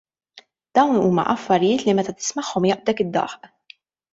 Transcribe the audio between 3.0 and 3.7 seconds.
id-daħk.